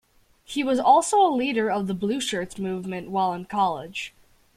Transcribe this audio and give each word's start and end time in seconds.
He 0.43 0.63
was 0.63 0.79
also 0.79 1.21
a 1.21 1.29
leader 1.29 1.69
of 1.69 1.85
the 1.85 1.93
Blueshirts 1.93 2.57
movement 2.57 3.11
while 3.11 3.33
in 3.33 3.45
college. 3.45 4.15